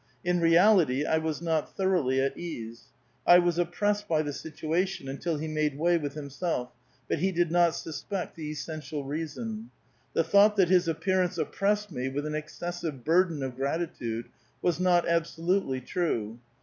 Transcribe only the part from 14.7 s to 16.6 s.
not absolutely true.